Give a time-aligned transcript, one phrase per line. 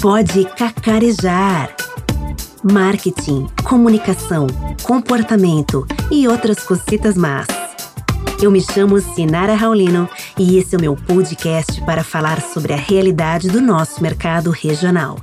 [0.00, 1.76] pode cacarejar.
[2.64, 4.46] Marketing, comunicação,
[4.82, 7.46] comportamento e outras cositas más.
[8.42, 10.08] Eu me chamo Sinara Raulino
[10.38, 15.18] e esse é o meu podcast para falar sobre a realidade do nosso mercado regional.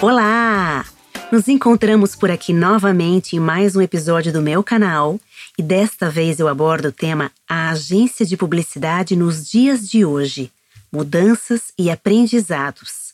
[0.00, 0.84] Olá!
[1.32, 5.18] Nos encontramos por aqui novamente em mais um episódio do meu canal
[5.58, 10.52] e desta vez eu abordo o tema A agência de publicidade nos dias de hoje:
[10.92, 13.05] mudanças e aprendizados.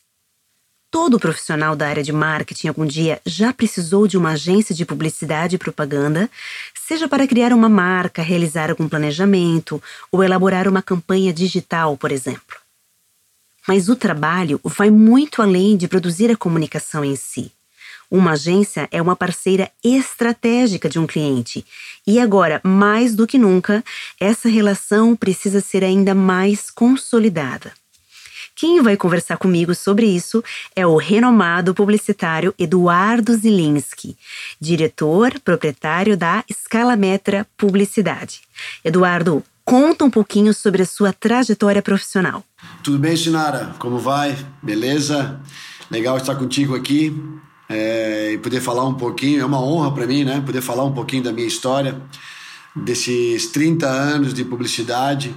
[0.93, 5.57] Todo profissional da área de marketing algum dia já precisou de uma agência de publicidade
[5.57, 6.29] e propaganda,
[6.87, 9.83] seja para criar uma marca, realizar algum planejamento
[10.13, 12.59] ou elaborar uma campanha digital, por exemplo.
[13.67, 17.51] Mas o trabalho vai muito além de produzir a comunicação em si.
[18.11, 21.65] Uma agência é uma parceira estratégica de um cliente.
[22.07, 23.83] E agora, mais do que nunca,
[24.21, 27.73] essa relação precisa ser ainda mais consolidada.
[28.55, 30.43] Quem vai conversar comigo sobre isso
[30.77, 34.17] é o renomado publicitário Eduardo Zilinski,
[34.61, 38.43] diretor proprietário da Escalametra Publicidade.
[38.85, 42.45] Eduardo, conta um pouquinho sobre a sua trajetória profissional.
[42.83, 43.75] Tudo bem, Sinara?
[43.79, 44.37] Como vai?
[44.63, 45.41] Beleza?
[45.91, 47.17] Legal estar contigo aqui
[47.69, 49.41] é, e poder falar um pouquinho.
[49.41, 50.43] É uma honra para mim, né?
[50.45, 52.01] Poder falar um pouquinho da minha história,
[52.77, 55.35] desses 30 anos de publicidade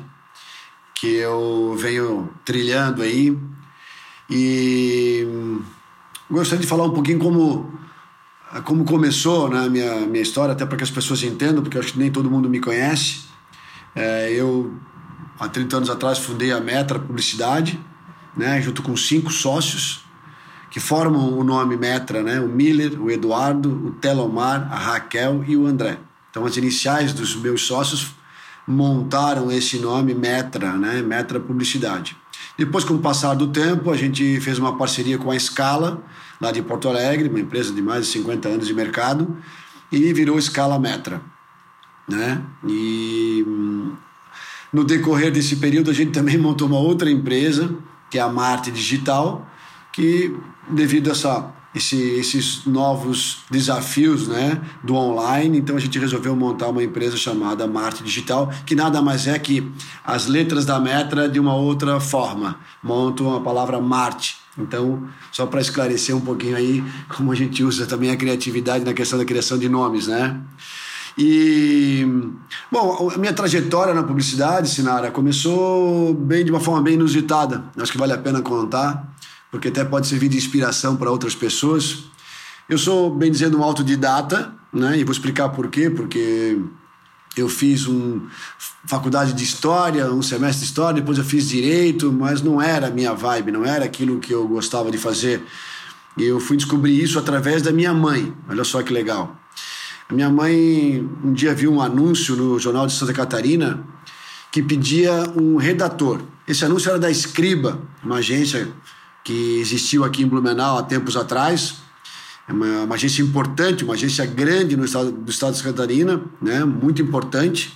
[1.06, 3.38] que eu venho trilhando aí.
[4.28, 5.28] E
[6.30, 7.72] gostaria de falar um pouquinho como
[8.64, 11.92] como começou né, a minha, minha história, até para que as pessoas entendam, porque acho
[11.92, 13.26] que nem todo mundo me conhece.
[13.94, 14.74] É, eu,
[15.38, 17.78] há 30 anos atrás, fundei a Metra Publicidade,
[18.36, 20.06] né, junto com cinco sócios
[20.72, 22.40] que formam o nome Metra, né?
[22.40, 25.98] O Miller, o Eduardo, o Telomar, a Raquel e o André.
[26.30, 28.16] Então, as iniciais dos meus sócios
[28.68, 31.02] montaram esse nome Metra, né?
[31.02, 32.18] Metra Publicidade.
[32.58, 36.04] Depois, com o passar do tempo, a gente fez uma parceria com a Scala,
[36.40, 39.38] lá de Porto Alegre, uma empresa de mais de 50 anos de mercado,
[39.92, 41.22] e virou Scala Metra.
[42.08, 42.42] Né?
[42.68, 43.46] E
[44.72, 47.76] no decorrer desse período, a gente também montou uma outra empresa,
[48.10, 49.48] que é a Marte Digital,
[49.92, 50.36] que
[50.70, 56.70] devido a essa, esse, esses novos desafios né, do online, então a gente resolveu montar
[56.70, 59.70] uma empresa chamada Marte Digital, que nada mais é que
[60.04, 62.58] as letras da Metra de uma outra forma.
[62.82, 64.38] Montam a palavra Marte.
[64.58, 65.04] Então,
[65.34, 69.20] só para esclarecer um pouquinho aí como a gente usa também a criatividade na questão
[69.20, 70.40] da criação de nomes, né?
[71.18, 72.06] E,
[72.72, 77.64] bom, a minha trajetória na publicidade, Sinara, começou bem de uma forma bem inusitada.
[77.78, 79.15] Acho que vale a pena contar
[79.56, 82.04] porque até pode servir de inspiração para outras pessoas.
[82.68, 85.00] Eu sou, bem dizendo, um autodidata, né?
[85.00, 86.60] E vou explicar por quê, porque
[87.38, 88.30] eu fiz uma
[88.86, 92.92] faculdade de história, um semestre de história, depois eu fiz direito, mas não era a
[92.92, 95.42] minha vibe, não era aquilo que eu gostava de fazer.
[96.18, 98.34] E eu fui descobrir isso através da minha mãe.
[98.50, 99.40] Olha só que legal.
[100.10, 103.82] A minha mãe um dia viu um anúncio no Jornal de Santa Catarina
[104.52, 106.22] que pedia um redator.
[106.46, 108.68] Esse anúncio era da Escriba, uma agência
[109.26, 111.78] que existiu aqui em Blumenau há tempos atrás.
[112.48, 116.22] É uma, uma agência importante, uma agência grande no estado, do estado de Santa Catarina,
[116.40, 116.64] né?
[116.64, 117.76] muito importante.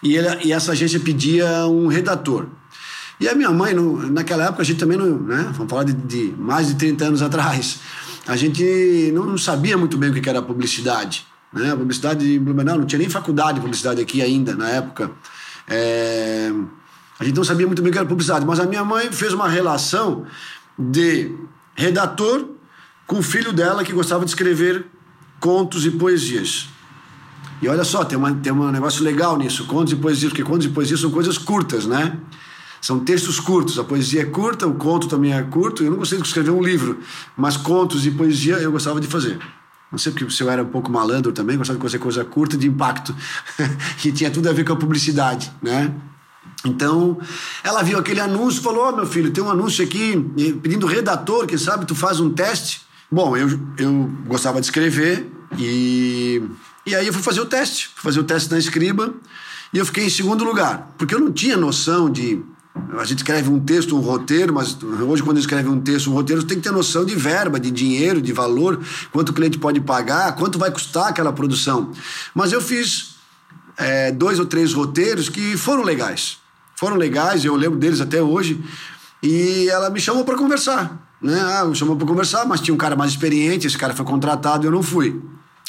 [0.00, 2.46] E, ele, e essa agência pedia um redator.
[3.20, 3.74] E a minha mãe,
[4.12, 5.18] naquela época, a gente também não.
[5.18, 5.50] Né?
[5.54, 7.80] Vamos falar de, de mais de 30 anos atrás.
[8.28, 11.26] A gente não, não sabia muito bem o que era publicidade.
[11.52, 11.72] Né?
[11.72, 15.10] A publicidade em Blumenau não tinha nem faculdade de publicidade aqui ainda, na época.
[15.66, 16.52] É,
[17.18, 19.32] a gente não sabia muito bem o que era publicidade, mas a minha mãe fez
[19.32, 20.24] uma relação
[20.78, 21.34] de
[21.74, 22.48] redator
[23.06, 24.86] com o filho dela que gostava de escrever
[25.40, 26.68] contos e poesias.
[27.60, 30.66] E olha só, tem, uma, tem um negócio legal nisso, contos e poesias, porque contos
[30.66, 32.16] e poesias são coisas curtas, né?
[32.80, 35.82] São textos curtos, a poesia é curta, o conto também é curto.
[35.82, 37.00] Eu não gostei de escrever um livro,
[37.36, 39.38] mas contos e poesia eu gostava de fazer.
[39.90, 42.56] Não sei porque se eu era um pouco malandro também, gostava de fazer coisa curta
[42.56, 43.14] de impacto,
[43.98, 45.92] que tinha tudo a ver com a publicidade, né?
[46.64, 47.18] Então,
[47.62, 50.16] ela viu aquele anúncio e falou: Ó, oh, meu filho, tem um anúncio aqui
[50.60, 52.82] pedindo redator, quem sabe tu faz um teste.
[53.10, 53.48] Bom, eu,
[53.78, 56.42] eu gostava de escrever e,
[56.84, 57.90] e aí eu fui fazer o teste.
[57.94, 59.14] Fui fazer o teste na escriba
[59.72, 62.42] e eu fiquei em segundo lugar, porque eu não tinha noção de.
[62.96, 66.44] A gente escreve um texto, um roteiro, mas hoje, quando escreve um texto, um roteiro,
[66.44, 68.80] tem que ter noção de verba, de dinheiro, de valor,
[69.10, 71.92] quanto o cliente pode pagar, quanto vai custar aquela produção.
[72.34, 73.16] Mas eu fiz
[73.76, 76.38] é, dois ou três roteiros que foram legais
[76.78, 78.62] foram legais, eu lembro deles até hoje.
[79.20, 80.96] E ela me chamou para conversar.
[81.20, 81.36] Né?
[81.40, 84.64] Ah, me chamou para conversar, mas tinha um cara mais experiente, esse cara foi contratado
[84.64, 85.20] e eu não fui.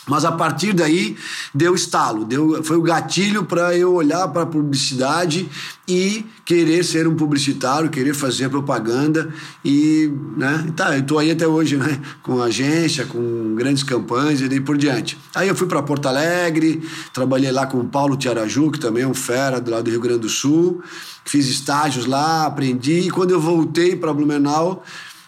[0.10, 1.16] Mas a partir daí
[1.54, 5.48] deu estalo, deu, foi o gatilho para eu olhar para a publicidade
[5.88, 9.32] e querer ser um publicitário, querer fazer propaganda
[9.64, 14.50] e, né, tá, eu tô aí até hoje, né, com agência, com grandes campanhas e
[14.50, 15.18] daí por diante.
[15.36, 16.82] Aí eu fui para Porto Alegre,
[17.14, 20.02] trabalhei lá com o Paulo Tiaraju, que também é um fera do lado do Rio
[20.02, 20.82] Grande do Sul,
[21.24, 24.84] fiz estágios lá, aprendi e quando eu voltei para Blumenau,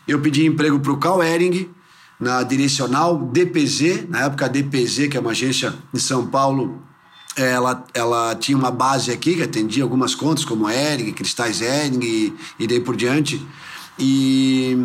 [0.07, 1.69] eu pedi emprego para o Cal Ehring,
[2.21, 6.79] na direcional DPZ, na época a DPZ, que é uma agência de São Paulo,
[7.35, 12.33] ela, ela tinha uma base aqui que atendia algumas contas, como Ering, Cristais Ering e,
[12.59, 13.43] e daí por diante.
[13.97, 14.77] E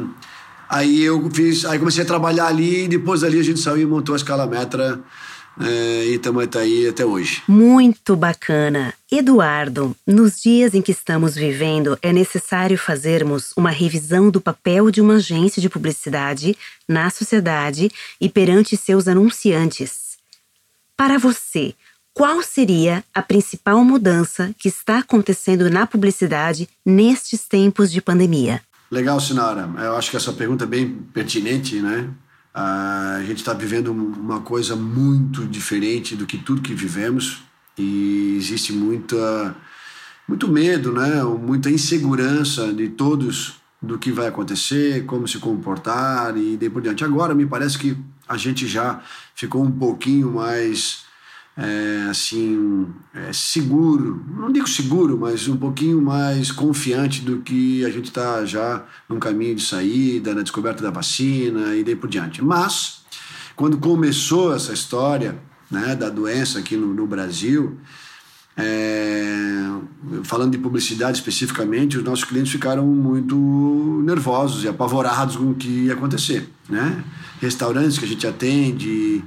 [0.66, 3.86] aí eu fiz, aí comecei a trabalhar ali e depois dali a gente saiu e
[3.86, 4.98] montou a escala metra
[5.60, 7.42] é, e estamos aí até hoje.
[7.48, 8.92] Muito bacana.
[9.10, 15.00] Eduardo, nos dias em que estamos vivendo, é necessário fazermos uma revisão do papel de
[15.00, 16.56] uma agência de publicidade
[16.88, 20.16] na sociedade e perante seus anunciantes.
[20.96, 21.74] Para você,
[22.12, 28.62] qual seria a principal mudança que está acontecendo na publicidade nestes tempos de pandemia?
[28.90, 29.68] Legal, Sinara.
[29.78, 32.08] Eu acho que essa pergunta é bem pertinente, né?
[32.58, 37.42] A gente está vivendo uma coisa muito diferente do que tudo que vivemos
[37.76, 39.54] e existe muita,
[40.26, 41.22] muito medo, né?
[41.22, 47.04] muita insegurança de todos do que vai acontecer, como se comportar e daí por diante.
[47.04, 47.94] Agora, me parece que
[48.26, 49.02] a gente já
[49.34, 51.04] ficou um pouquinho mais
[51.56, 57.90] é, assim é, seguro, não digo seguro, mas um pouquinho mais confiante do que a
[57.90, 62.44] gente está já num caminho de saída, na descoberta da vacina e daí por diante.
[62.44, 63.00] Mas
[63.54, 65.38] quando começou essa história
[65.70, 67.78] né, da doença aqui no, no Brasil,
[68.54, 69.66] é,
[70.24, 75.68] falando de publicidade especificamente, os nossos clientes ficaram muito nervosos e apavorados com o que
[75.68, 76.50] ia acontecer.
[76.68, 77.02] Né?
[77.40, 79.22] Restaurantes que a gente atende,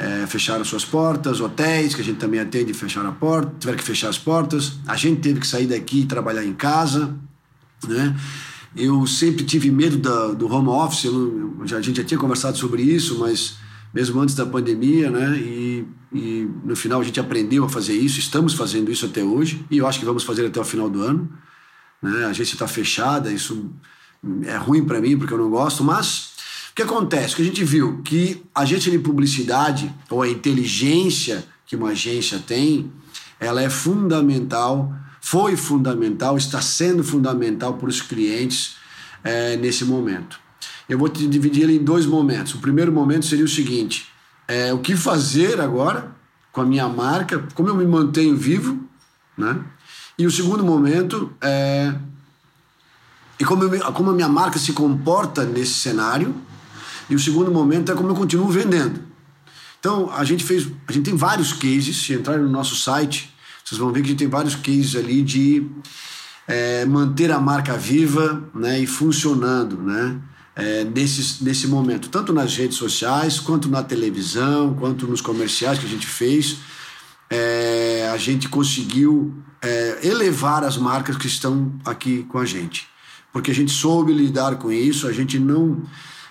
[0.00, 3.84] é, fecharam suas portas, hotéis que a gente também atende fecharam a porta, tiveram que
[3.84, 7.14] fechar as portas, a gente teve que sair daqui e trabalhar em casa,
[7.86, 8.16] né?
[8.74, 12.82] Eu sempre tive medo da, do home office, eu, a gente já tinha conversado sobre
[12.82, 13.56] isso, mas
[13.92, 15.36] mesmo antes da pandemia, né?
[15.36, 19.66] E, e no final a gente aprendeu a fazer isso, estamos fazendo isso até hoje,
[19.70, 21.30] e eu acho que vamos fazer até o final do ano.
[22.00, 22.24] Né?
[22.24, 23.70] A agência está fechada, isso
[24.44, 26.29] é ruim para mim porque eu não gosto, mas
[26.80, 27.36] que acontece?
[27.36, 32.38] Que a gente viu que a agência de publicidade, ou a inteligência que uma agência
[32.38, 32.90] tem,
[33.38, 38.76] ela é fundamental, foi fundamental, está sendo fundamental para os clientes
[39.22, 40.40] é, nesse momento.
[40.88, 42.54] Eu vou te dividir ele em dois momentos.
[42.54, 44.08] O primeiro momento seria o seguinte:
[44.48, 46.16] é, o que fazer agora
[46.50, 48.88] com a minha marca, como eu me mantenho vivo,
[49.36, 49.62] né?
[50.18, 51.94] E o segundo momento é
[53.38, 56.34] e como, eu, como a minha marca se comporta nesse cenário
[57.10, 59.00] e o segundo momento é como eu continuo vendendo.
[59.78, 63.34] Então, a gente fez, a gente tem vários cases, se entrarem no nosso site,
[63.64, 65.66] vocês vão ver que a gente tem vários cases ali de
[66.46, 70.20] é, manter a marca viva né, e funcionando né,
[70.56, 75.86] é, nesse, nesse momento, tanto nas redes sociais, quanto na televisão, quanto nos comerciais que
[75.86, 76.58] a gente fez.
[77.30, 82.88] É, a gente conseguiu é, elevar as marcas que estão aqui com a gente.
[83.32, 85.82] Porque a gente soube lidar com isso, a gente não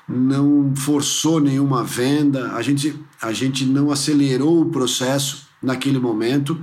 [0.10, 6.60] não forçou nenhuma venda, a gente, a gente não acelerou o processo naquele momento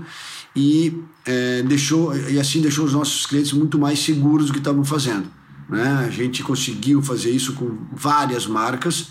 [0.55, 4.85] e é, deixou e assim deixou os nossos clientes muito mais seguros do que estavam
[4.85, 5.31] fazendo.
[5.69, 6.05] Né?
[6.07, 9.09] A gente conseguiu fazer isso com várias marcas,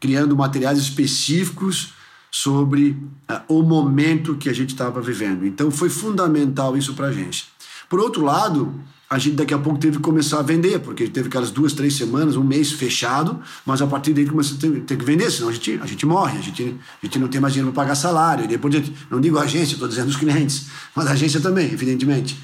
[0.00, 1.92] criando materiais específicos
[2.30, 2.90] sobre
[3.28, 5.44] uh, o momento que a gente estava vivendo.
[5.44, 7.48] Então foi fundamental isso para a gente.
[7.88, 8.80] Por outro lado,
[9.12, 11.94] a gente daqui a pouco teve que começar a vender, porque teve aquelas duas, três
[11.96, 15.48] semanas, um mês fechado, mas a partir daí começou a ter, ter, que vender, senão
[15.48, 17.96] a gente, a gente morre, a gente, a gente não tem mais dinheiro para pagar
[17.96, 18.44] salário.
[18.44, 18.72] E depois,
[19.10, 22.38] não digo agência, estou dizendo os clientes, mas a agência também, evidentemente.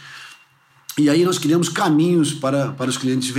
[0.99, 3.33] E aí nós criamos caminhos para, para os clientes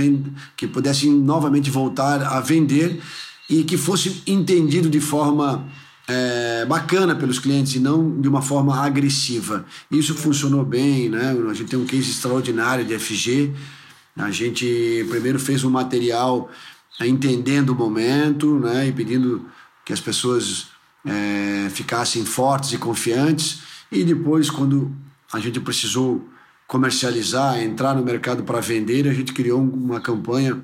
[0.56, 2.98] que pudessem novamente voltar a vender
[3.50, 5.68] e que fosse entendido de forma
[6.08, 9.66] é, bacana pelos clientes e não de uma forma agressiva.
[9.90, 11.36] Isso funcionou bem, né?
[11.48, 13.52] A gente tem um case extraordinário de FG.
[14.16, 16.50] A gente primeiro fez um material
[16.98, 18.88] é, entendendo o momento, né?
[18.88, 19.46] E pedindo
[19.84, 20.68] que as pessoas
[21.04, 23.60] é, ficassem fortes e confiantes.
[23.92, 24.90] E depois, quando
[25.30, 26.26] a gente precisou
[26.66, 30.62] comercializar, entrar no mercado para vender, a gente criou uma campanha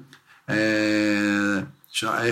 [0.48, 1.64] é,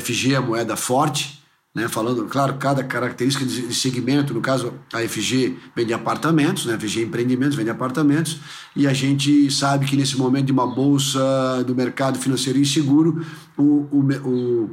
[0.01, 1.42] FG, a moeda forte,
[1.75, 7.03] né, falando, claro, cada característica de segmento, no caso a FG vende apartamentos, né, FG
[7.03, 8.41] Empreendimentos vende apartamentos,
[8.77, 13.25] e a gente sabe que nesse momento de uma bolsa do mercado financeiro inseguro,
[13.57, 14.71] o, o, o,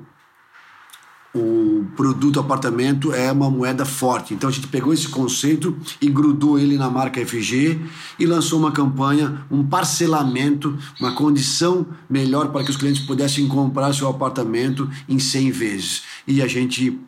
[1.39, 4.33] o produto apartamento é uma moeda forte.
[4.33, 7.79] Então a gente pegou esse conceito e grudou ele na marca FG
[8.19, 13.93] e lançou uma campanha, um parcelamento, uma condição melhor para que os clientes pudessem comprar
[13.93, 16.03] seu apartamento em 100 vezes.
[16.27, 16.99] E a gente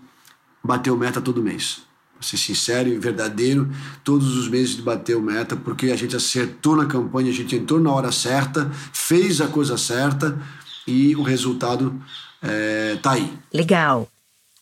[0.64, 1.82] bateu meta todo mês.
[2.14, 3.70] Pra ser sincero e verdadeiro,
[4.04, 7.92] todos os meses bateu meta, porque a gente acertou na campanha, a gente entrou na
[7.92, 10.40] hora certa, fez a coisa certa
[10.88, 12.00] e o resultado
[12.42, 13.32] é, tá aí.
[13.54, 14.08] Legal.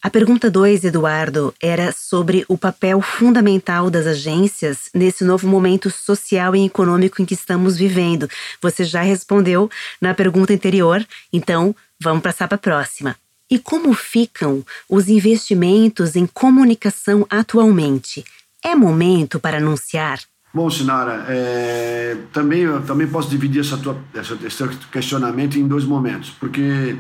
[0.02, 6.56] A pergunta 2, Eduardo, era sobre o papel fundamental das agências nesse novo momento social
[6.56, 8.30] e econômico em que estamos vivendo.
[8.62, 13.14] Você já respondeu na pergunta anterior, então vamos passar para a próxima.
[13.52, 18.24] E como ficam os investimentos em comunicação atualmente?
[18.64, 20.20] É momento para anunciar?
[20.54, 26.30] Bom, Sinara, é, também, também posso dividir essa tua, essa, esse questionamento em dois momentos,
[26.40, 26.98] porque,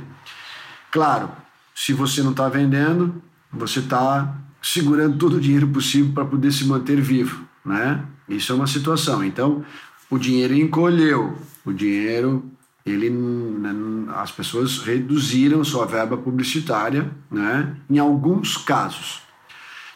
[0.91, 1.31] claro,
[1.79, 6.65] se você não está vendendo, você está segurando todo o dinheiro possível para poder se
[6.65, 8.03] manter vivo, né?
[8.27, 9.23] Isso é uma situação.
[9.23, 9.63] Então,
[10.09, 12.43] o dinheiro encolheu, o dinheiro,
[12.85, 13.71] ele, né,
[14.17, 17.77] as pessoas reduziram sua verba publicitária, né?
[17.89, 19.21] Em alguns casos.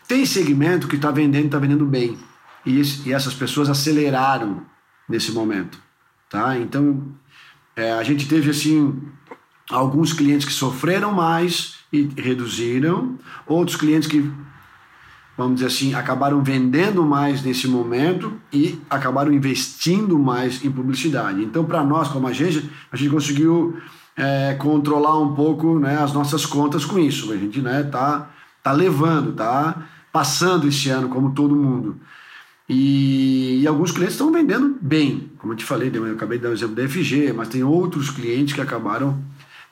[0.08, 2.18] Tem segmento que está vendendo, está vendendo bem,
[2.66, 2.80] e,
[3.12, 4.66] essas pessoas aceleraram
[5.10, 5.78] nesse momento,
[6.30, 6.58] tá?
[6.58, 7.04] Então,
[7.76, 9.02] é, a gente teve assim
[9.70, 13.18] alguns clientes que sofreram mais e reduziram,
[13.48, 14.30] outros clientes que,
[15.38, 21.44] vamos dizer assim, acabaram vendendo mais nesse momento e acabaram investindo mais em publicidade.
[21.44, 23.78] Então, para nós, como agência, a gente conseguiu
[24.18, 27.32] é, controlar um pouco né, as nossas contas com isso.
[27.32, 28.30] A gente né, tá,
[28.62, 31.98] tá levando, tá passando esse ano, como todo mundo.
[32.68, 36.50] E, e, alguns clientes estão vendendo bem, como eu te falei, eu acabei de dar
[36.50, 39.22] o exemplo da FG, mas tem outros clientes que acabaram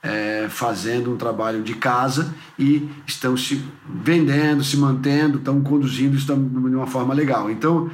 [0.03, 6.33] é, fazendo um trabalho de casa e estão se vendendo, se mantendo, estão conduzindo isso
[6.33, 7.51] de uma forma legal.
[7.51, 7.89] Então,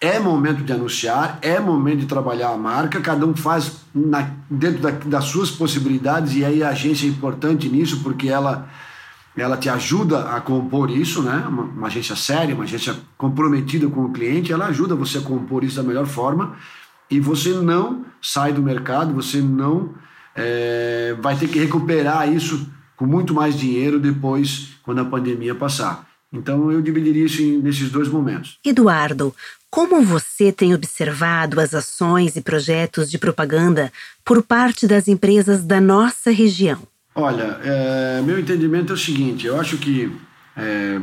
[0.00, 4.82] é momento de anunciar, é momento de trabalhar a marca, cada um faz na, dentro
[4.82, 8.68] da, das suas possibilidades, e aí a agência é importante nisso, porque ela,
[9.34, 11.46] ela te ajuda a compor isso, né?
[11.48, 15.64] Uma, uma agência séria, uma agência comprometida com o cliente, ela ajuda você a compor
[15.64, 16.54] isso da melhor forma,
[17.10, 19.94] e você não sai do mercado, você não
[20.36, 26.06] é, vai ter que recuperar isso com muito mais dinheiro depois, quando a pandemia passar.
[26.32, 28.58] Então eu dividiria isso em, nesses dois momentos.
[28.64, 29.34] Eduardo,
[29.70, 33.92] como você tem observado as ações e projetos de propaganda
[34.24, 36.78] por parte das empresas da nossa região?
[37.14, 40.14] Olha, é, meu entendimento é o seguinte: eu acho que
[40.56, 41.00] é,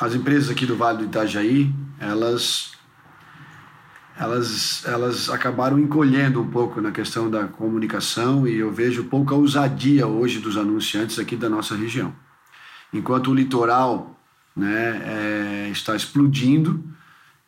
[0.00, 2.73] as empresas aqui do Vale do Itajaí, elas
[4.18, 10.06] elas, elas acabaram encolhendo um pouco na questão da comunicação e eu vejo pouca ousadia
[10.06, 12.14] hoje dos anunciantes aqui da nossa região.
[12.92, 14.18] Enquanto o litoral
[14.54, 16.82] né, é, está explodindo,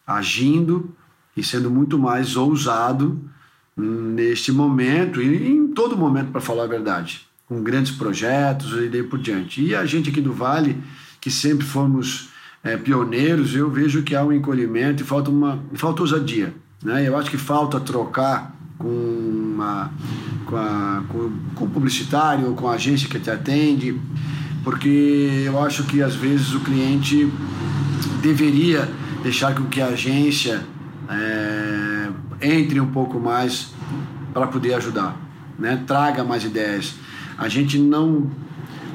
[0.05, 0.95] agindo
[1.37, 3.21] e sendo muito mais ousado
[3.77, 9.05] neste momento e em todo momento, para falar a verdade, com grandes projetos e daí
[9.05, 9.63] por diante.
[9.63, 10.83] E a gente aqui do Vale,
[11.21, 12.31] que sempre fomos
[12.67, 16.53] é, pioneiros, eu vejo que há um encolhimento e falta uma falta ousadia.
[16.83, 17.07] Né?
[17.07, 19.93] Eu acho que falta trocar com, uma,
[20.45, 24.01] com, a, com, com o publicitário com a agência que te atende,
[24.65, 27.33] porque eu acho que às vezes o cliente
[28.21, 28.91] deveria
[29.23, 30.61] deixar com que a agência
[31.09, 32.09] é,
[32.43, 33.73] entre um pouco mais
[34.35, 35.17] para poder ajudar,
[35.57, 35.85] né?
[35.87, 36.97] traga mais ideias.
[37.39, 38.29] A gente não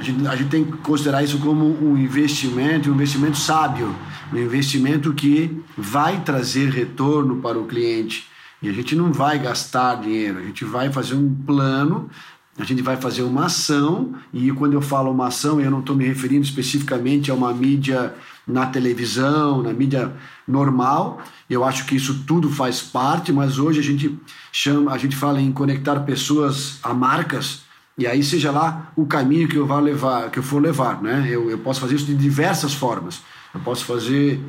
[0.01, 3.96] a gente, a gente tem que considerar isso como um investimento, um investimento sábio,
[4.34, 8.27] um investimento que vai trazer retorno para o cliente.
[8.63, 12.10] E a gente não vai gastar dinheiro, a gente vai fazer um plano,
[12.58, 15.96] a gente vai fazer uma ação, e quando eu falo uma ação, eu não estou
[15.96, 18.15] me referindo especificamente a uma mídia
[18.48, 20.12] na televisão, na mídia
[20.48, 21.22] normal.
[21.48, 24.17] Eu acho que isso tudo faz parte, mas hoje a gente
[24.51, 29.48] chama, a gente fala em conectar pessoas a marcas e aí seja lá o caminho
[29.48, 31.28] que eu vá levar, que eu for levar, né?
[31.30, 33.22] Eu, eu posso fazer isso de diversas formas.
[33.54, 34.40] Eu posso fazer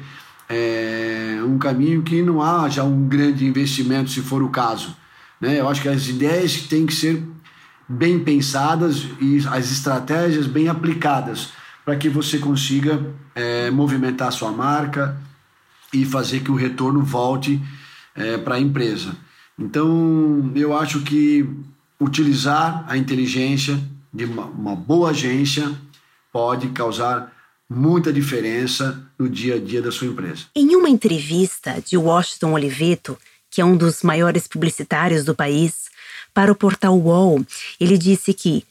[0.48, 4.96] é, um caminho que não haja um grande investimento, se for o caso.
[5.40, 5.58] Né?
[5.58, 7.22] Eu acho que as ideias têm que ser
[7.88, 11.50] bem pensadas e as estratégias bem aplicadas
[11.84, 15.16] para que você consiga é, movimentar a sua marca
[15.92, 17.60] e fazer que o retorno volte
[18.14, 19.16] é, para a empresa.
[19.58, 21.48] Então, eu acho que
[22.02, 23.78] utilizar a inteligência
[24.12, 25.72] de uma, uma boa agência
[26.32, 27.32] pode causar
[27.68, 30.44] muita diferença no dia a dia da sua empresa.
[30.54, 33.16] Em uma entrevista de Washington Oliveto,
[33.50, 35.90] que é um dos maiores publicitários do país,
[36.34, 37.44] para o portal UOL,
[37.78, 38.64] ele disse que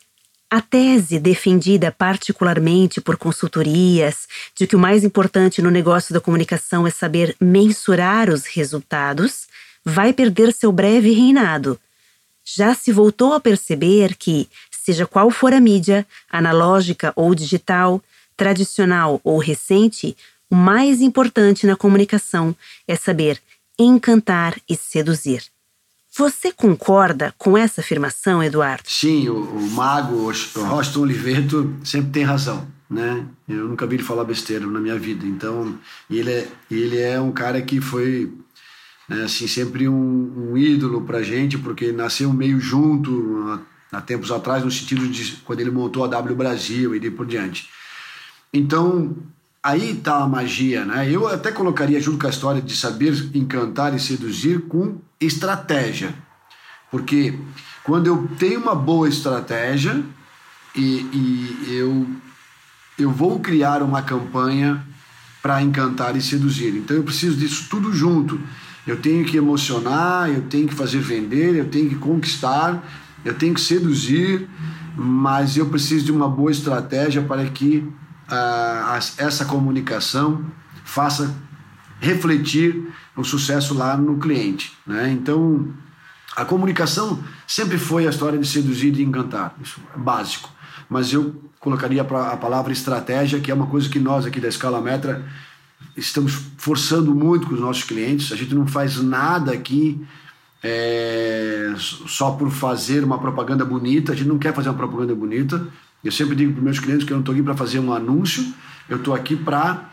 [0.53, 6.85] A tese defendida particularmente por consultorias de que o mais importante no negócio da comunicação
[6.85, 9.47] é saber mensurar os resultados
[9.85, 11.79] vai perder seu breve reinado.
[12.43, 18.01] Já se voltou a perceber que, seja qual for a mídia, analógica ou digital,
[18.35, 20.17] tradicional ou recente,
[20.49, 22.55] o mais importante na comunicação
[22.87, 23.41] é saber
[23.77, 25.43] encantar e seduzir.
[26.13, 28.83] Você concorda com essa afirmação, Eduardo?
[28.85, 33.25] Sim, o, o mago o Roston Oliveto sempre tem razão, né?
[33.47, 35.25] Eu nunca vi ele falar besteira na minha vida.
[35.25, 35.79] Então,
[36.09, 38.29] ele é, ele é um cara que foi
[39.11, 44.63] né, assim sempre um, um ídolo para gente, porque nasceu meio junto há, tempos atrás,
[44.63, 47.69] no sentido de quando ele montou a W Brasil e por diante.
[48.53, 49.13] Então,
[49.61, 51.11] aí está a magia, né?
[51.11, 56.15] Eu até colocaria junto com a história de saber encantar e seduzir com estratégia.
[56.89, 57.37] Porque
[57.83, 60.01] quando eu tenho uma boa estratégia
[60.73, 62.07] e, e eu,
[62.97, 64.81] eu vou criar uma campanha
[65.41, 66.77] para encantar e seduzir.
[66.77, 68.39] Então eu preciso disso tudo junto.
[68.91, 72.83] Eu tenho que emocionar, eu tenho que fazer vender, eu tenho que conquistar,
[73.23, 74.49] eu tenho que seduzir,
[74.97, 80.43] mas eu preciso de uma boa estratégia para que uh, essa comunicação
[80.83, 81.33] faça
[82.01, 84.73] refletir o sucesso lá no cliente.
[84.85, 85.09] Né?
[85.09, 85.69] Então,
[86.35, 90.49] a comunicação sempre foi a história de seduzir e encantar, isso é básico.
[90.89, 94.81] Mas eu colocaria a palavra estratégia, que é uma coisa que nós aqui da Escala
[94.81, 95.25] Metra
[96.01, 98.31] estamos forçando muito com os nossos clientes.
[98.31, 100.05] A gente não faz nada aqui
[100.63, 105.65] é, só por fazer uma propaganda bonita, a gente não quer fazer uma propaganda bonita.
[106.03, 108.53] Eu sempre digo para meus clientes que eu não estou aqui para fazer um anúncio,
[108.89, 109.89] eu estou aqui para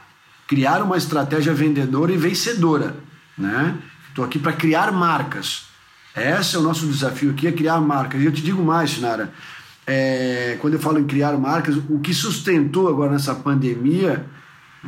[0.47, 2.97] criar uma estratégia vendedora e vencedora.
[3.37, 3.77] Né?
[4.09, 5.67] Estou aqui para criar marcas.
[6.17, 8.21] Esse é o nosso desafio aqui, é criar marcas.
[8.21, 9.33] E eu te digo mais, Sinara,
[9.87, 14.27] é, quando eu falo em criar marcas, o que sustentou agora nessa pandemia,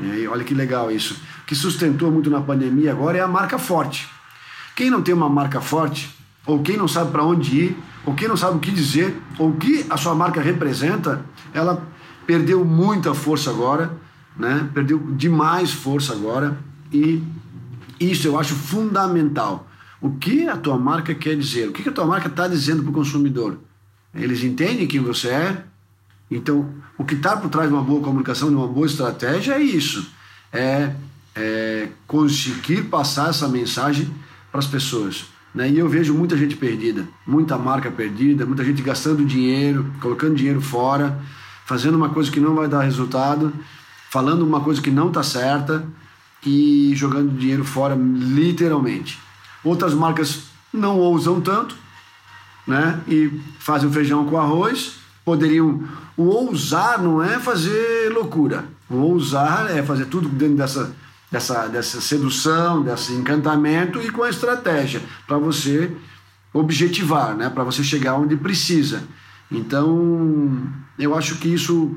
[0.02, 3.58] é, olha que legal isso, o que sustentou muito na pandemia agora é a marca
[3.58, 4.08] forte.
[4.74, 6.08] Quem não tem uma marca forte,
[6.46, 7.76] ou quem não sabe para onde ir,
[8.06, 11.82] ou quem não sabe o que dizer, ou o que a sua marca representa, ela
[12.26, 13.90] perdeu muita força agora
[14.36, 14.68] né?
[14.72, 16.58] Perdeu demais força agora
[16.92, 17.22] e
[18.00, 19.68] isso eu acho fundamental.
[20.00, 21.68] O que a tua marca quer dizer?
[21.68, 23.58] O que a tua marca está dizendo para o consumidor?
[24.14, 25.64] Eles entendem quem você é?
[26.30, 29.60] Então, o que está por trás de uma boa comunicação, de uma boa estratégia é
[29.62, 30.10] isso.
[30.52, 30.94] É,
[31.34, 34.08] é conseguir passar essa mensagem
[34.50, 35.26] para as pessoas.
[35.54, 35.70] Né?
[35.70, 40.60] E eu vejo muita gente perdida, muita marca perdida, muita gente gastando dinheiro, colocando dinheiro
[40.60, 41.18] fora,
[41.66, 43.52] fazendo uma coisa que não vai dar resultado
[44.10, 45.86] falando uma coisa que não está certa
[46.44, 49.18] e jogando dinheiro fora, literalmente.
[49.62, 51.76] Outras marcas não ousam tanto,
[52.66, 53.00] né?
[53.06, 54.96] E fazem o feijão com arroz.
[55.24, 55.82] Poderiam.
[56.16, 58.64] O ousar não é fazer loucura.
[58.88, 60.94] O ousar é fazer tudo dentro dessa,
[61.30, 65.94] dessa, dessa sedução, desse encantamento e com a estratégia para você
[66.52, 67.48] objetivar, né?
[67.48, 69.02] Para você chegar onde precisa.
[69.50, 71.96] Então, eu acho que isso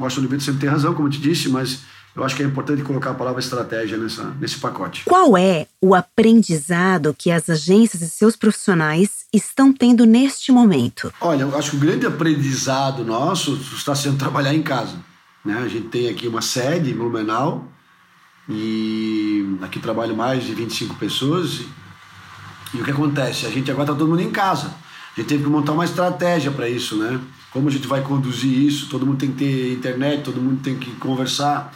[0.00, 1.82] o Washington Oliveira sempre tem razão, como eu te disse, mas
[2.14, 5.04] eu acho que é importante colocar a palavra estratégia nessa, nesse pacote.
[5.04, 11.12] Qual é o aprendizado que as agências e seus profissionais estão tendo neste momento?
[11.20, 14.96] Olha, eu acho que o grande aprendizado nosso está sendo trabalhar em casa.
[15.44, 15.54] Né?
[15.54, 17.68] A gente tem aqui uma sede em Blumenau
[18.48, 21.60] e aqui trabalham mais de 25 pessoas.
[22.74, 23.46] E o que acontece?
[23.46, 24.74] A gente agora está todo mundo em casa.
[25.16, 27.20] A gente teve que montar uma estratégia para isso, né?
[27.52, 30.76] Como a gente vai conduzir isso, todo mundo tem que ter internet, todo mundo tem
[30.76, 31.72] que conversar,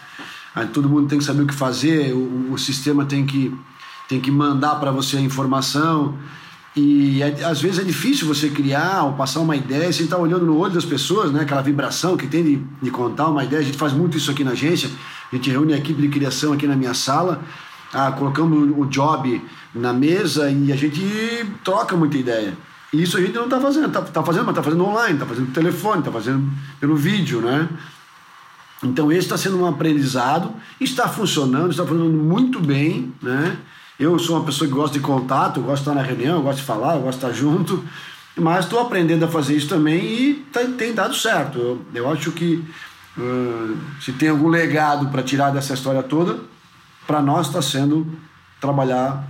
[0.73, 3.53] todo mundo tem que saber o que fazer, o, o sistema tem que,
[4.09, 6.17] tem que mandar para você a informação.
[6.77, 10.45] E é, às vezes é difícil você criar ou passar uma ideia sem estar olhando
[10.45, 11.43] no olho das pessoas, né?
[11.43, 13.63] aquela vibração que tem de, de contar uma ideia.
[13.63, 14.91] A gente faz muito isso aqui na agência,
[15.33, 17.43] a gente reúne a equipe de criação aqui na minha sala,
[17.93, 19.41] ah, colocamos o job
[19.75, 21.01] na mesa e a gente
[21.63, 22.57] troca muita ideia.
[22.95, 23.89] E isso a gente não está fazendo.
[23.89, 27.41] Está tá fazendo, mas está fazendo online, está fazendo pelo telefone, está fazendo pelo vídeo,
[27.41, 27.69] né?
[28.85, 33.57] Então esse está sendo um aprendizado, está funcionando, está funcionando muito bem, né?
[33.99, 36.65] Eu sou uma pessoa que gosta de contato, gosto de estar na reunião, gosto de
[36.65, 37.85] falar, gosto de estar junto,
[38.37, 41.59] mas estou aprendendo a fazer isso também e tá, tem dado certo.
[41.59, 42.65] Eu, eu acho que
[43.19, 46.39] uh, se tem algum legado para tirar dessa história toda,
[47.07, 48.07] para nós está sendo
[48.61, 49.27] trabalhar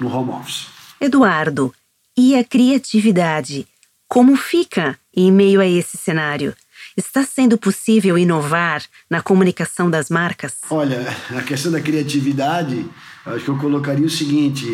[0.00, 0.66] no home office.
[1.00, 1.72] Eduardo,
[2.18, 3.64] e a criatividade?
[4.08, 6.52] Como fica em meio a esse cenário?
[6.96, 10.56] Está sendo possível inovar na comunicação das marcas?
[10.68, 12.84] Olha, a questão da criatividade,
[13.24, 14.66] acho que eu colocaria o seguinte,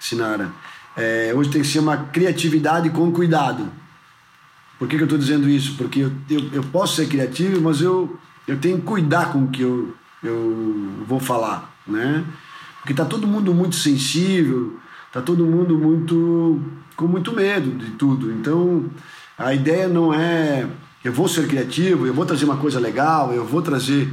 [0.00, 0.50] Sinara.
[0.96, 3.70] É, hoje tem que ser uma criatividade com cuidado.
[4.78, 5.76] Por que, que eu estou dizendo isso?
[5.76, 9.48] Porque eu, eu, eu, posso ser criativo, mas eu, eu tenho que cuidar com o
[9.48, 12.24] que eu, eu vou falar, né?
[12.78, 14.80] Porque tá todo mundo muito sensível,
[15.12, 16.60] tá todo mundo muito
[16.96, 18.32] com muito medo de tudo.
[18.32, 18.86] Então,
[19.38, 20.66] a ideia não é
[21.04, 24.08] eu vou ser criativo, eu vou trazer uma coisa legal, eu vou trazer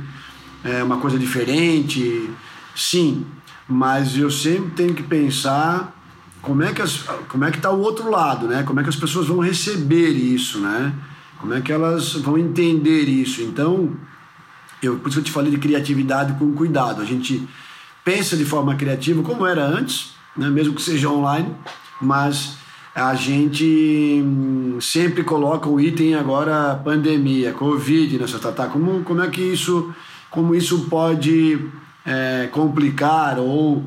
[0.64, 2.30] é, uma coisa diferente,
[2.76, 3.26] sim,
[3.68, 5.96] mas eu sempre tenho que pensar
[6.42, 8.64] como é que as, como é que está o outro lado, né?
[8.64, 10.94] Como é que as pessoas vão receber isso, né?
[11.38, 13.42] Como é que elas vão entender isso?
[13.42, 13.96] Então,
[14.82, 17.02] eu, por isso que eu te falei de criatividade com cuidado.
[17.02, 17.48] A gente
[18.04, 20.50] pensa de forma criativa como era antes, né?
[20.50, 21.54] mesmo que seja online,
[22.02, 22.58] mas
[22.96, 29.22] a gente hum, sempre coloca o item agora pandemia, Covid nessa tá, tá, como como
[29.22, 29.94] é que isso
[30.32, 31.60] como isso pode
[32.06, 33.84] é, complicar ou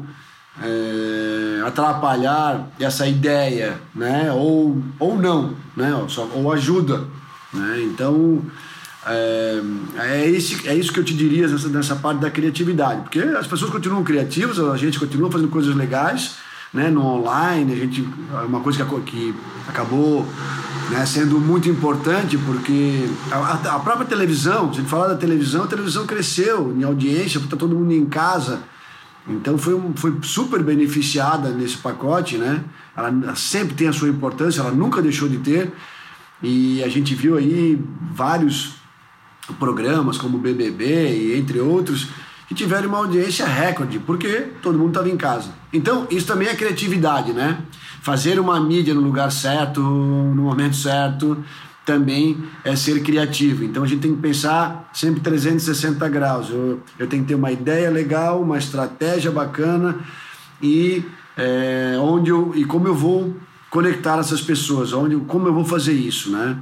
[0.63, 4.31] é, atrapalhar essa ideia, né?
[4.33, 6.05] Ou, ou não, né?
[6.09, 7.05] Só, ou ajuda,
[7.53, 7.83] né?
[7.83, 8.43] Então
[9.07, 9.61] é,
[9.97, 13.47] é, esse, é isso que eu te diria nessa, nessa parte da criatividade, porque as
[13.47, 16.37] pessoas continuam criativas, a gente continua fazendo coisas legais,
[16.73, 16.89] né?
[16.89, 19.35] No online, a gente é uma coisa que, que
[19.69, 20.27] acabou
[20.91, 25.65] né, sendo muito importante porque a, a, própria televisão, se a gente falar da televisão,
[25.65, 28.61] a televisão cresceu em audiência, porque está todo mundo em casa.
[29.29, 32.65] Então foi, foi super beneficiada nesse pacote, né?
[32.97, 35.73] Ela sempre tem a sua importância, ela nunca deixou de ter.
[36.43, 37.81] E a gente viu aí
[38.15, 38.82] vários
[39.59, 42.09] programas como BBB e entre outros
[42.49, 45.51] que tiveram uma audiência recorde, porque todo mundo estava em casa.
[45.73, 47.59] Então, isso também é criatividade, né?
[48.03, 51.43] Fazer uma mídia no lugar certo, no momento certo,
[51.85, 53.65] também é ser criativo.
[53.65, 56.51] Então a gente tem que pensar sempre 360 graus.
[56.51, 59.99] Eu, eu tenho que ter uma ideia legal, uma estratégia bacana
[60.61, 61.05] e
[61.37, 63.37] é, onde eu, e como eu vou
[63.71, 66.59] conectar essas pessoas, onde, como eu vou fazer isso, né?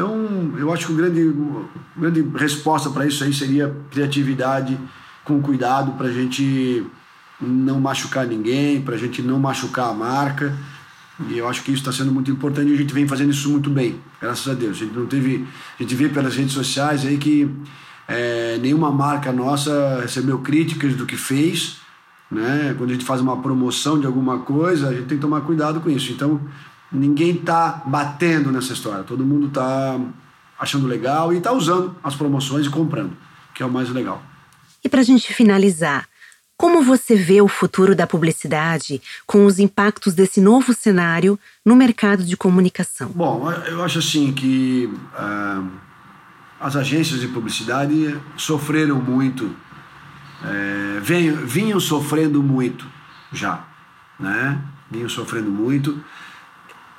[0.00, 1.34] Então eu acho que a grande,
[1.94, 4.78] grande resposta para isso aí seria criatividade
[5.26, 6.86] com cuidado para a gente
[7.38, 10.56] não machucar ninguém, para a gente não machucar a marca
[11.28, 13.50] e eu acho que isso está sendo muito importante e a gente vem fazendo isso
[13.50, 14.78] muito bem, graças a Deus.
[14.78, 15.46] A gente não teve.
[15.78, 17.50] A gente vê pelas redes sociais aí que
[18.08, 21.76] é, nenhuma marca nossa recebeu críticas do que fez.
[22.30, 22.74] Né?
[22.78, 25.78] Quando a gente faz uma promoção de alguma coisa, a gente tem que tomar cuidado
[25.80, 26.10] com isso.
[26.10, 26.40] Então,
[26.92, 29.04] ninguém está batendo nessa história.
[29.04, 29.98] Todo mundo está
[30.58, 33.16] achando legal e está usando as promoções e comprando,
[33.54, 34.22] que é o mais legal.
[34.84, 36.08] E para a gente finalizar,
[36.56, 42.22] como você vê o futuro da publicidade com os impactos desse novo cenário no mercado
[42.22, 43.08] de comunicação?
[43.14, 45.70] Bom, eu acho assim que uh,
[46.60, 49.56] as agências de publicidade sofreram muito,
[50.44, 52.86] é, vinham, vinham sofrendo muito
[53.32, 53.64] já,
[54.18, 54.62] né?
[54.90, 55.98] Vinham sofrendo muito.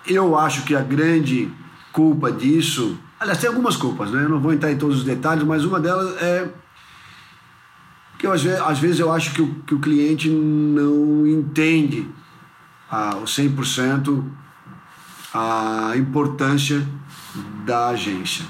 [0.08, 1.52] Eu acho que a grande
[1.92, 4.24] culpa disso, aliás, tem algumas culpas, né?
[4.24, 6.50] Eu não vou entrar em todos os detalhes, mas uma delas é
[8.18, 12.08] que eu, às vezes eu acho que o, que o cliente não entende
[12.90, 14.24] ah, o 100%
[15.34, 16.86] a importância
[17.66, 18.46] da agência.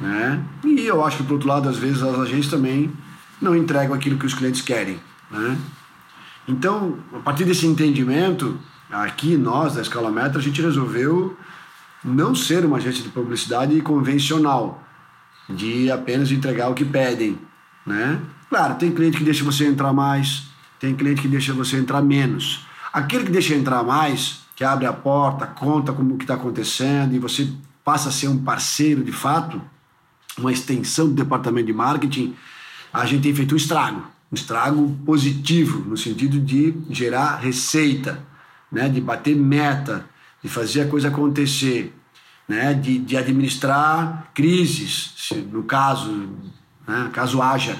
[0.00, 0.42] Né?
[0.64, 2.92] E eu acho que, por outro lado, às vezes as agências também
[3.40, 5.00] não entregam aquilo que os clientes querem.
[5.30, 5.58] Né?
[6.46, 8.58] Então, a partir desse entendimento,
[8.90, 11.36] aqui nós da Escala Metra, a gente resolveu
[12.04, 14.82] não ser uma agência de publicidade convencional,
[15.48, 17.38] de apenas entregar o que pedem.
[17.86, 18.20] Né?
[18.48, 20.44] Claro, tem cliente que deixa você entrar mais,
[20.78, 22.66] tem cliente que deixa você entrar menos.
[22.92, 27.18] Aquele que deixa entrar mais, que abre a porta, conta como que está acontecendo e
[27.18, 27.48] você
[27.84, 29.60] passa a ser um parceiro de fato,
[30.38, 32.34] uma extensão do departamento de marketing,
[32.92, 38.22] a gente tem feito um estrago, um estrago positivo no sentido de gerar receita,
[38.70, 40.04] né, de bater meta,
[40.42, 41.94] de fazer a coisa acontecer,
[42.48, 46.30] né, de, de administrar crises, se, no caso,
[46.86, 47.76] né, caso haja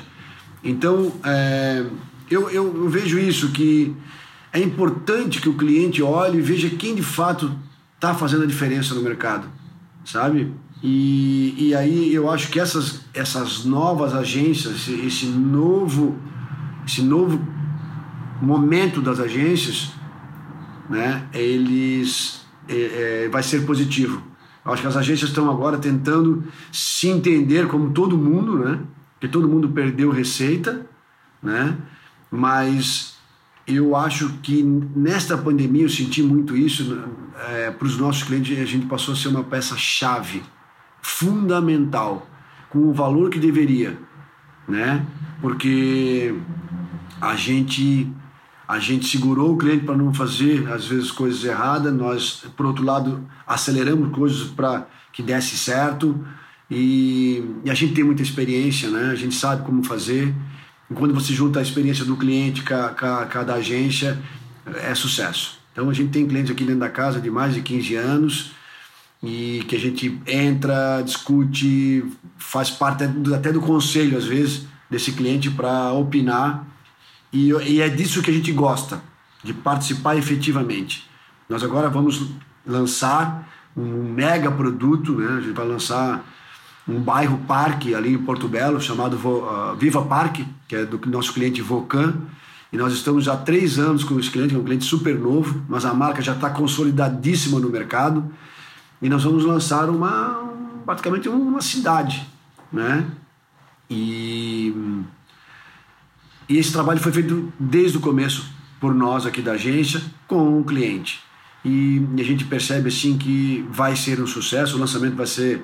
[0.62, 1.84] então, é,
[2.30, 3.94] eu, eu, eu, vejo isso, que
[4.52, 7.52] é importante que o cliente olhe e veja quem de fato
[7.94, 9.48] está fazendo a diferença no mercado,
[10.04, 10.52] sabe?
[10.82, 16.18] E, e aí eu acho que essas, essas novas agências, esse, esse novo,
[16.86, 17.40] esse novo
[18.40, 19.92] momento das agências,
[20.90, 24.22] né, eles é, é, vai ser positivo.
[24.64, 28.80] Eu acho que as agências estão agora tentando se entender como todo mundo, né?
[29.20, 30.86] porque todo mundo perdeu receita,
[31.42, 31.76] né?
[32.30, 33.18] Mas
[33.66, 36.98] eu acho que nesta pandemia eu senti muito isso
[37.50, 38.58] é, para os nossos clientes.
[38.58, 40.42] A gente passou a ser uma peça chave,
[41.02, 42.26] fundamental,
[42.70, 43.98] com o valor que deveria,
[44.66, 45.04] né?
[45.42, 46.34] Porque
[47.20, 48.10] a gente
[48.70, 51.92] a gente segurou o cliente para não fazer, às vezes, coisas erradas.
[51.92, 56.24] Nós, por outro lado, aceleramos coisas para que desse certo.
[56.70, 59.10] E, e, a gente tem muita experiência, né?
[59.10, 60.32] A gente sabe como fazer.
[60.88, 64.16] E quando você junta a experiência do cliente com com a da agência,
[64.84, 65.58] é sucesso.
[65.72, 68.52] Então a gente tem clientes aqui dentro da casa de mais de 15 anos
[69.20, 72.04] e que a gente entra, discute,
[72.38, 73.02] faz parte
[73.34, 76.70] até do conselho, às vezes, desse cliente para opinar
[77.32, 79.00] e, e é disso que a gente gosta,
[79.42, 81.08] de participar efetivamente.
[81.48, 82.30] Nós agora vamos
[82.66, 85.38] lançar um mega produto, né?
[85.38, 86.24] a gente vai lançar
[86.86, 91.32] um bairro parque ali em Porto Belo, chamado uh, Viva Parque, que é do nosso
[91.32, 92.14] cliente Vocan.
[92.72, 95.62] E nós estamos já há três anos com esse cliente, é um cliente super novo,
[95.68, 98.30] mas a marca já está consolidadíssima no mercado.
[99.02, 100.52] E nós vamos lançar uma,
[100.84, 102.26] praticamente uma cidade,
[102.72, 103.06] né?
[103.88, 104.72] E
[106.50, 108.44] e esse trabalho foi feito desde o começo
[108.80, 111.20] por nós aqui da agência com o cliente.
[111.64, 115.62] E a gente percebe assim que vai ser um sucesso, o lançamento vai ser,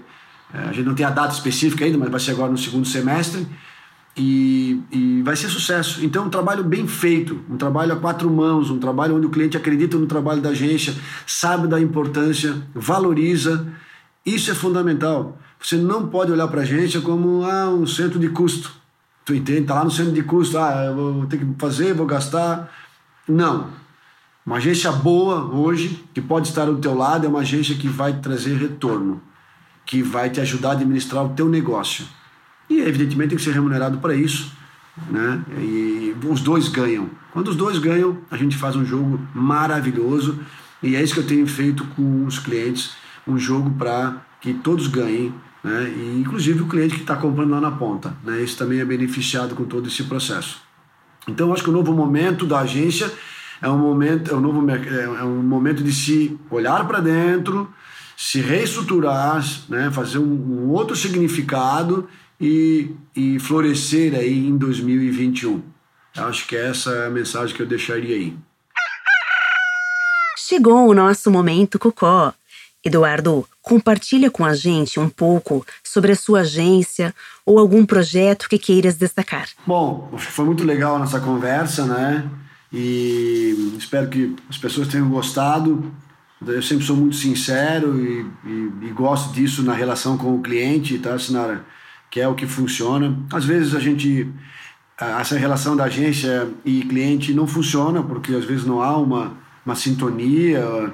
[0.54, 2.86] é, a gente não tem a data específica ainda, mas vai ser agora no segundo
[2.86, 3.48] semestre
[4.16, 6.04] e, e vai ser sucesso.
[6.04, 9.56] Então, um trabalho bem feito, um trabalho a quatro mãos, um trabalho onde o cliente
[9.56, 10.94] acredita no trabalho da agência,
[11.26, 13.66] sabe da importância, valoriza.
[14.24, 15.36] Isso é fundamental.
[15.58, 18.85] Você não pode olhar para a agência como ah, um centro de custo
[19.26, 19.66] Tu entende?
[19.66, 22.72] Tá lá no centro de custo, ah, eu vou ter que fazer, vou gastar.
[23.28, 23.70] Não.
[24.46, 28.20] Uma agência boa hoje, que pode estar do teu lado, é uma agência que vai
[28.20, 29.20] trazer retorno,
[29.84, 32.06] que vai te ajudar a administrar o teu negócio.
[32.70, 34.52] E evidentemente tem que ser remunerado para isso,
[35.10, 35.42] né?
[35.58, 37.10] E os dois ganham.
[37.32, 40.38] Quando os dois ganham, a gente faz um jogo maravilhoso
[40.80, 42.92] e é isso que eu tenho feito com os clientes,
[43.26, 45.34] um jogo para que todos ganhem
[45.66, 45.88] né?
[45.88, 48.16] E, inclusive o cliente que está comprando lá na ponta.
[48.22, 48.40] Né?
[48.40, 50.62] Esse também é beneficiado com todo esse processo.
[51.26, 53.12] Então, acho que o novo momento da agência
[53.60, 57.68] é um momento, é um novo, é um momento de se olhar para dentro,
[58.16, 59.90] se reestruturar, né?
[59.90, 62.08] fazer um, um, outro significado
[62.40, 65.62] e, e florescer aí em 2021.
[66.16, 68.36] Acho que essa é a mensagem que eu deixaria aí.
[70.38, 72.32] Chegou o nosso momento Cocó.
[72.86, 77.12] Eduardo, compartilha com a gente um pouco sobre a sua agência
[77.44, 79.48] ou algum projeto que queiras destacar.
[79.66, 82.30] Bom, foi muito legal a nossa conversa, né?
[82.72, 85.92] E espero que as pessoas tenham gostado.
[86.46, 90.98] Eu sempre sou muito sincero e, e, e gosto disso na relação com o cliente,
[90.98, 91.64] tá, Sinara?
[92.08, 93.18] Que é o que funciona.
[93.32, 94.32] Às vezes a gente
[94.98, 99.74] essa relação da agência e cliente não funciona porque às vezes não há uma, uma
[99.74, 100.90] sintonia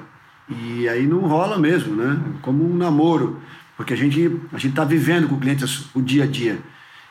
[0.49, 2.19] e aí não rola mesmo, né?
[2.41, 3.41] Como um namoro,
[3.77, 6.59] porque a gente a gente está vivendo com o cliente o dia a dia.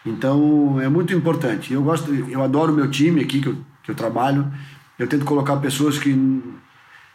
[0.04, 1.72] Então é muito importante.
[1.72, 4.52] Eu gosto, eu adoro meu time aqui que eu, que eu trabalho.
[4.98, 6.42] Eu tento colocar pessoas que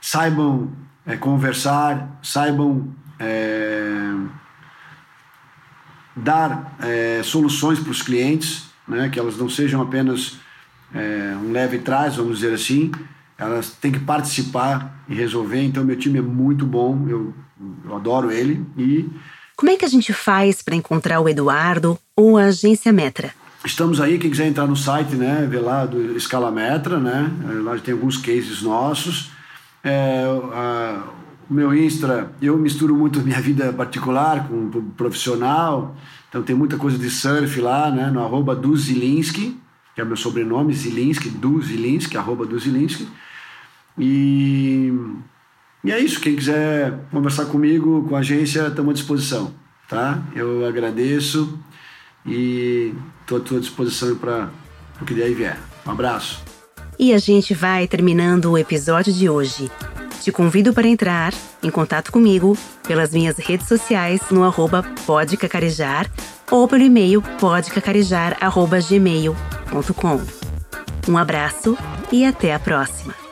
[0.01, 0.71] saibam
[1.05, 4.13] é, conversar, saibam é,
[6.15, 9.09] dar é, soluções para os clientes, né?
[9.09, 10.39] Que elas não sejam apenas
[10.93, 12.91] é, um leve trás, vamos dizer assim,
[13.37, 15.61] elas têm que participar e resolver.
[15.61, 17.33] Então, meu time é muito bom, eu,
[17.85, 18.65] eu adoro ele.
[18.77, 19.09] E.
[19.55, 23.31] Como é que a gente faz para encontrar o Eduardo ou a agência Metra?
[23.65, 27.29] Estamos aí, quem quiser entrar no site, né, ver lá do Escala Metra, né,
[27.63, 29.31] lá tem alguns cases nossos.
[29.83, 30.23] É,
[30.53, 31.03] a,
[31.49, 35.95] o meu Insta, eu misturo muito minha vida particular com profissional,
[36.29, 39.59] então tem muita coisa de surf lá, né, no arroba do Zilinski,
[39.95, 43.07] que é meu sobrenome, Zilinski, do Zilinski, arroba do Zilinski.
[43.97, 44.93] E,
[45.83, 46.21] e é isso.
[46.21, 49.51] Quem quiser conversar comigo, com a agência, estamos à disposição.
[49.89, 50.21] Tá?
[50.35, 51.59] Eu agradeço
[52.25, 54.49] e estou à tua disposição para
[55.01, 55.57] o que daí vier.
[55.85, 56.41] Um abraço.
[56.99, 59.71] E a gente vai terminando o episódio de hoje.
[60.21, 61.33] Te convido para entrar
[61.63, 66.11] em contato comigo pelas minhas redes sociais no arroba podcacarejar
[66.51, 70.21] ou pelo e-mail podcacarejar.gmail.com.
[71.07, 71.77] Um abraço
[72.11, 73.26] e até a próxima!